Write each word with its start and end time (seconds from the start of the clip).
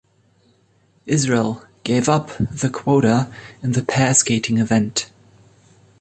Israel 1.05 1.61
gave 1.83 2.09
up 2.09 2.31
the 2.39 2.71
quota 2.71 3.31
in 3.61 3.73
the 3.73 3.83
Pair 3.83 4.15
Skating 4.15 4.57
event. 4.57 5.11